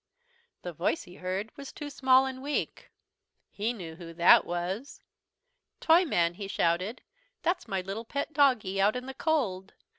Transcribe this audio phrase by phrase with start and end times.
[0.63, 2.89] The voice he heard was too small and weak.
[3.51, 4.99] He knew who that was.
[5.79, 7.03] "Toyman," he shouted,
[7.43, 9.73] "that's my little pet doggie, out in the cold.